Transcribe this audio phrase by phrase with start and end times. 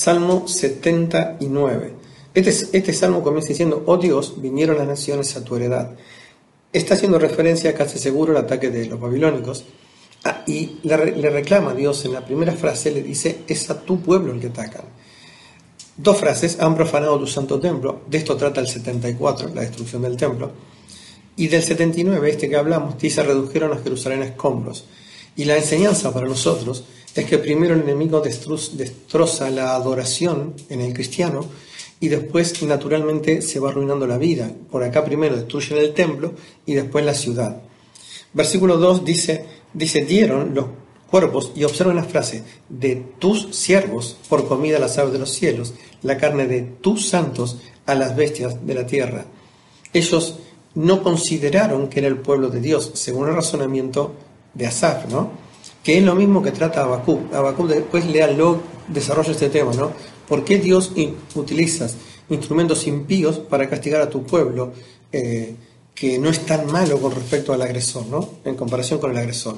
[0.00, 1.92] Salmo 79.
[2.32, 5.90] Este, este salmo comienza diciendo, oh Dios, vinieron las naciones a tu heredad.
[6.72, 9.66] Está haciendo referencia casi seguro al ataque de los babilónicos.
[10.24, 10.96] Ah, y le,
[11.28, 14.46] reclama a Dios en la primera frase, le dice, es a tu pueblo el que
[14.46, 14.86] atacan.
[15.98, 20.16] Dos frases, han profanado tu santo templo, de esto trata el 74, la destrucción del
[20.16, 20.50] templo.
[21.36, 24.86] Y del 79, este que hablamos, dice, redujeron a Jerusalén a escombros.
[25.36, 26.84] Y la enseñanza para nosotros
[27.14, 31.44] es que primero el enemigo destroza la adoración en el cristiano
[31.98, 34.50] y después naturalmente se va arruinando la vida.
[34.70, 37.62] Por acá primero destruyen el templo y después la ciudad.
[38.32, 40.66] Versículo 2 dice, dice, dieron los
[41.10, 45.30] cuerpos, y observen la frase, de tus siervos por comida a las aves de los
[45.30, 49.26] cielos, la carne de tus santos a las bestias de la tierra.
[49.92, 50.36] Ellos
[50.76, 54.14] no consideraron que era el pueblo de Dios, según el razonamiento
[54.54, 55.49] de Asaf, ¿no?
[55.82, 57.32] Que es lo mismo que trata Habacuc.
[57.32, 59.92] Habacuc después luego desarrolla este tema, ¿no?
[60.28, 60.92] ¿Por qué Dios
[61.34, 61.96] utilizas
[62.28, 64.72] instrumentos impíos para castigar a tu pueblo
[65.12, 65.54] eh,
[65.94, 68.28] que no es tan malo con respecto al agresor, ¿no?
[68.44, 69.56] En comparación con el agresor.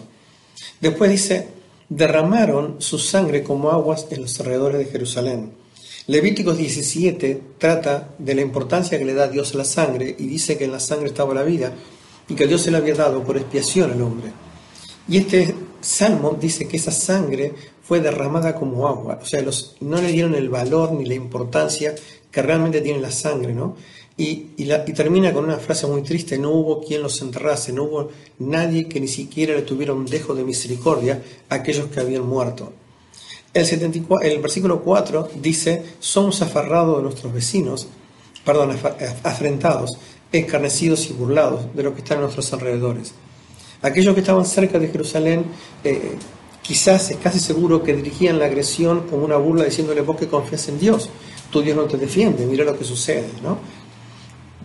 [0.80, 1.48] Después dice,
[1.88, 5.52] derramaron su sangre como aguas en los alrededores de Jerusalén.
[6.06, 10.58] Levíticos 17 trata de la importancia que le da Dios a la sangre y dice
[10.58, 11.72] que en la sangre estaba la vida
[12.28, 14.32] y que Dios se la había dado por expiación al hombre.
[15.08, 17.52] Y este salmo dice que esa sangre
[17.82, 19.44] fue derramada como agua, o sea,
[19.80, 21.94] no le dieron el valor ni la importancia
[22.30, 23.76] que realmente tiene la sangre, ¿no?
[24.16, 24.36] Y,
[24.94, 29.00] termina con una frase muy triste, no hubo quien los enterrase, no hubo nadie que
[29.00, 32.72] ni siquiera le tuviera un dejo de misericordia a aquellos que habían muerto.
[33.52, 37.88] El, 74, el versículo 4 dice, somos aferrados de nuestros vecinos,
[38.44, 38.78] perdón,
[39.24, 39.98] afrentados,
[40.30, 43.14] escarnecidos y burlados de lo que está en nuestros alrededores.
[43.82, 45.44] Aquellos que estaban cerca de Jerusalén,
[45.82, 46.16] eh,
[46.62, 50.68] quizás es casi seguro que dirigían la agresión como una burla diciéndole vos que confías
[50.68, 51.10] en Dios,
[51.50, 53.58] tu Dios no te defiende, mira lo que sucede, ¿no?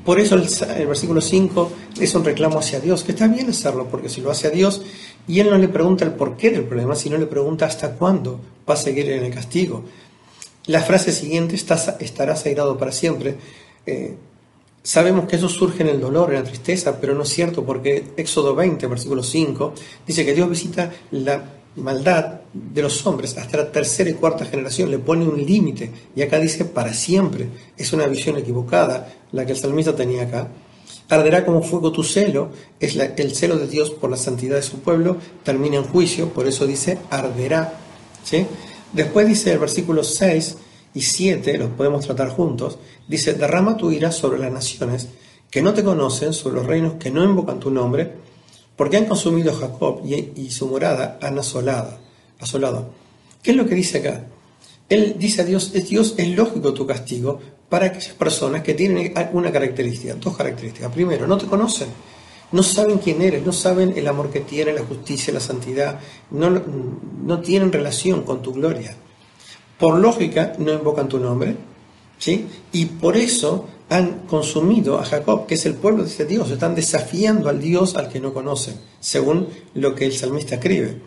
[0.05, 4.07] Por eso el, versículo 5 es un reclamo hacia Dios, que está bien hacerlo, porque
[4.07, 4.81] si lo hace a Dios,
[5.27, 8.75] y Él no le pregunta el porqué del problema, sino le pregunta hasta cuándo va
[8.75, 9.83] a seguir en el castigo.
[10.67, 13.35] La frase siguiente, estás, estarás airado para siempre,
[13.85, 14.15] eh,
[14.87, 18.05] Sabemos que eso surge en el dolor, en la tristeza, pero no es cierto porque
[18.15, 19.73] Éxodo 20, versículo 5,
[20.07, 21.43] dice que Dios visita la
[21.75, 26.21] maldad de los hombres hasta la tercera y cuarta generación, le pone un límite y
[26.21, 27.49] acá dice para siempre.
[27.75, 30.47] Es una visión equivocada la que el salmista tenía acá.
[31.09, 34.79] Arderá como fuego tu celo, es el celo de Dios por la santidad de su
[34.79, 37.77] pueblo, termina en juicio, por eso dice arderá.
[38.23, 38.45] ¿sí?
[38.93, 40.55] Después dice el versículo 6,
[40.97, 45.07] y 7, los podemos tratar juntos, dice, derrama tu ira sobre las naciones
[45.51, 48.13] que no te conocen, sobre los reinos que no invocan tu nombre,
[48.75, 51.99] porque han consumido Jacob y, su morada han asolado,
[52.39, 52.89] asolado.
[53.43, 54.25] ¿Qué es lo que dice acá?
[54.89, 59.13] Él dice a Dios, es Dios, es lógico tu castigo para aquellas personas que tienen
[59.33, 60.91] una característica, dos características.
[60.91, 61.89] Primero, no te conocen,
[62.51, 65.99] no saben quién eres, no saben el amor que tiene, la justicia, la santidad,
[66.31, 68.97] no tienen relación con tu gloria
[69.79, 71.55] por lógica no invocan tu nombre,
[72.17, 72.47] ¿sí?
[72.71, 76.75] Y por eso han consumido a Jacob, que es el pueblo de ese Dios, están
[76.75, 80.97] desafiando al Dios al que no conocen, según lo que el salmista escribe.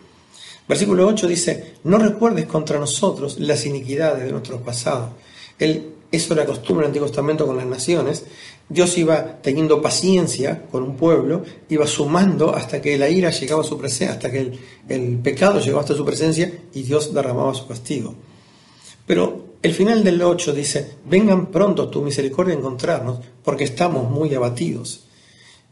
[0.67, 5.11] Versículo 8 dice, no recuerdes contra nosotros las iniquidades de nuestros pasados.
[5.59, 8.25] Él, eso era costumbre en el Antiguo Testamento con las naciones.
[8.67, 13.65] Dios iba teniendo paciencia con un pueblo, iba sumando hasta que la ira llegaba a
[13.65, 17.67] su presencia, hasta que el, el pecado llegó hasta su presencia y Dios derramaba su
[17.67, 18.15] castigo.
[19.05, 24.33] Pero el final del 8 dice, vengan pronto tu misericordia a encontrarnos, porque estamos muy
[24.33, 25.05] abatidos.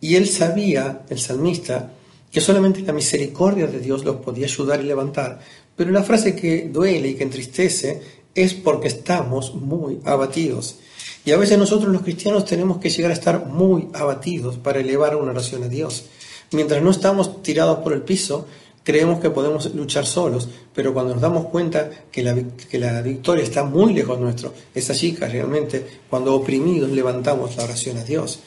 [0.02, 1.94] Y él sabía, el salmista,
[2.32, 5.40] que solamente la misericordia de Dios los podía ayudar y levantar.
[5.76, 8.02] Pero la frase que duele y que entristece
[8.36, 10.80] es porque estamos muy abatidos.
[11.26, 15.16] Y a veces nosotros los cristianos tenemos que llegar a estar muy abatidos para elevar
[15.16, 16.06] una oración a Dios.
[16.52, 18.48] Mientras no estamos tirados por el piso,
[18.84, 23.44] creemos que podemos luchar solos, pero cuando nos damos cuenta que la, que la victoria
[23.44, 28.40] está muy lejos nuestro, es allí que realmente cuando oprimidos levantamos la oración a Dios.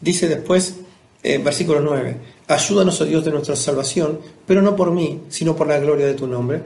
[0.00, 0.76] Dice después,
[1.22, 2.16] eh, versículo 9,
[2.48, 6.14] ayúdanos, oh Dios, de nuestra salvación, pero no por mí, sino por la gloria de
[6.14, 6.62] tu nombre.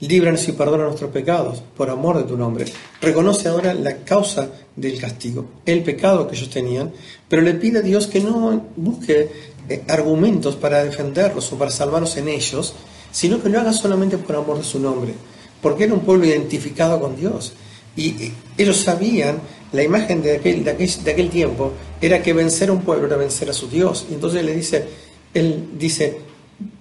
[0.00, 2.66] Líbranos y perdona nuestros pecados, por amor de tu nombre.
[3.00, 6.92] Reconoce ahora la causa del castigo, el pecado que ellos tenían,
[7.28, 12.16] pero le pide a Dios que no busque eh, argumentos para defenderlos o para salvarlos
[12.16, 12.74] en ellos,
[13.10, 15.14] sino que lo haga solamente por amor de su nombre,
[15.60, 17.52] porque era un pueblo identificado con Dios.
[17.96, 19.38] Y ellos sabían,
[19.72, 23.48] la imagen de aquel, de aquel, tiempo era que vencer a un pueblo era vencer
[23.50, 24.06] a su Dios.
[24.10, 24.84] Y entonces le dice,
[25.32, 26.18] él dice,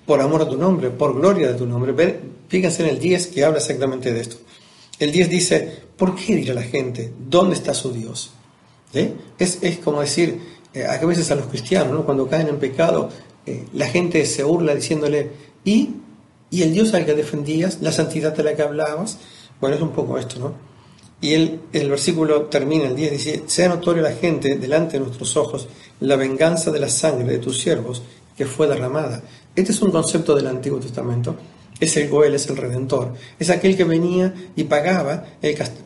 [0.05, 2.19] por amor a tu nombre, por gloria de tu nombre.
[2.47, 4.37] Fíjense en el 10 que habla exactamente de esto.
[4.99, 7.11] El 10 dice, ¿por qué dirá la gente?
[7.29, 8.31] ¿Dónde está su Dios?
[8.93, 9.13] ¿Eh?
[9.39, 10.39] Es, como decir,
[10.73, 13.09] eh, a veces a los cristianos, cuando caen en pecado,
[13.45, 15.31] eh, la gente se burla diciéndole,
[15.63, 15.89] ¿y,
[16.49, 17.79] ¿y el Dios al que defendías?
[17.81, 19.17] ¿La santidad de la que hablabas?
[19.59, 20.73] Bueno, es un poco esto, ¿no?
[21.21, 25.05] Y el, el versículo termina, el 10 dice, sea notorio a la gente delante de
[25.05, 25.69] nuestros ojos
[26.01, 28.01] la venganza de la sangre de tus siervos
[28.35, 29.21] que fue derramada.
[29.55, 31.35] Este es un concepto del Antiguo Testamento.
[31.79, 33.13] Es el Goel, es el Redentor.
[33.39, 35.25] Es aquel que venía y pagaba,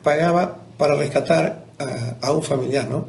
[0.03, 1.65] pagaba para rescatar
[2.21, 3.07] a, un familiar, ¿no?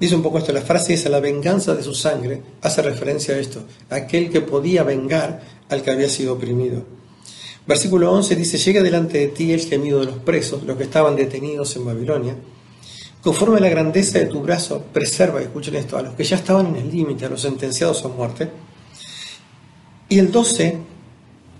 [0.00, 3.38] Dice un poco esto, la frase es la venganza de su sangre, hace referencia a
[3.38, 6.82] esto, aquel que podía vengar al que había sido oprimido.
[7.66, 11.16] Versículo 11 dice, llega delante de ti el gemido de los presos, los que estaban
[11.16, 12.34] detenidos en Babilonia.
[13.22, 16.68] Conforme a la grandeza de tu brazo, preserva, escuchen esto, a los que ya estaban
[16.68, 18.48] en el límite, a los sentenciados a muerte.
[20.08, 20.78] Y el 12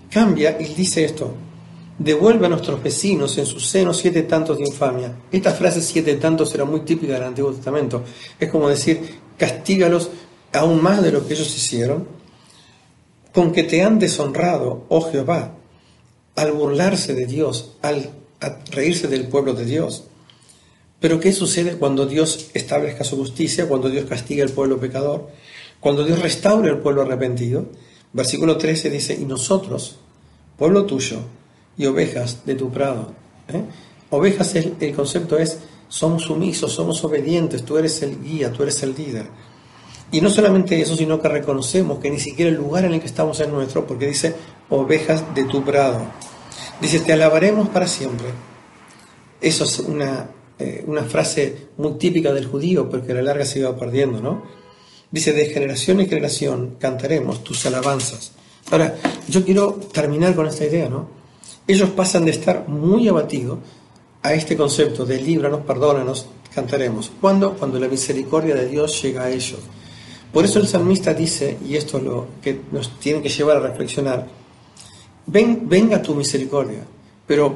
[0.09, 1.31] cambia y dice esto,
[2.03, 5.13] devuelve a nuestros vecinos en su seno siete tantos de infamia.
[5.31, 8.03] Esta frase siete tantos era muy típica del Antiguo Testamento.
[8.39, 10.09] Es como decir, castígalos
[10.53, 12.07] aún más de lo que ellos hicieron,
[13.33, 15.53] con que te han deshonrado, oh Jehová,
[16.35, 18.09] al burlarse de Dios, al
[18.71, 20.05] reírse del pueblo de Dios.
[20.99, 25.29] Pero ¿qué sucede cuando Dios establezca su justicia, cuando Dios castiga al pueblo pecador,
[25.79, 27.67] cuando Dios restaure al pueblo arrepentido?
[28.11, 29.97] Versículo 13 dice, y nosotros,
[30.57, 31.19] pueblo tuyo,
[31.77, 33.13] y ovejas de tu prado.
[33.47, 33.61] ¿eh?
[34.09, 38.81] Ovejas, el, el concepto es, somos sumisos, somos obedientes, tú eres el guía, tú eres
[38.83, 39.25] el líder.
[40.11, 43.05] Y no solamente eso, sino que reconocemos que ni siquiera el lugar en el que
[43.05, 44.35] estamos es nuestro, porque dice
[44.69, 46.01] ovejas de tu prado.
[46.81, 48.27] Dice, te alabaremos para siempre.
[49.39, 50.29] Eso es una,
[50.59, 54.43] eh, una frase muy típica del judío, porque a la larga se iba perdiendo, ¿no?
[55.11, 58.33] Dice, de generación en generación cantaremos tus alabanzas.
[58.69, 58.95] Ahora,
[59.27, 61.20] yo quiero terminar con esta idea, ¿no?
[61.71, 63.59] Ellos pasan de estar muy abatidos
[64.23, 67.09] a este concepto de líbranos, perdónanos, cantaremos.
[67.21, 67.53] ¿Cuándo?
[67.53, 69.59] Cuando la misericordia de Dios llega a ellos.
[70.33, 73.61] Por eso el salmista dice, y esto es lo que nos tiene que llevar a
[73.61, 74.27] reflexionar,
[75.27, 76.85] Ven, venga tu misericordia,
[77.25, 77.55] pero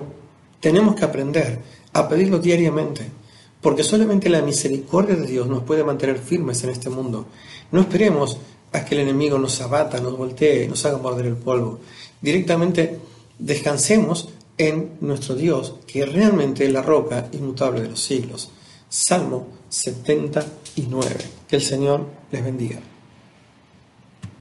[0.62, 1.60] tenemos que aprender
[1.92, 3.12] a pedirlo diariamente,
[3.60, 7.26] porque solamente la misericordia de Dios nos puede mantener firmes en este mundo.
[7.70, 8.38] No esperemos
[8.72, 11.80] a que el enemigo nos abata, nos voltee, nos haga morder el polvo.
[12.22, 12.98] Directamente
[13.40, 18.50] descansemos en nuestro Dios, que realmente es la roca inmutable de los siglos.
[18.90, 21.16] Salmo 79.
[21.48, 22.80] Que el Señor les bendiga.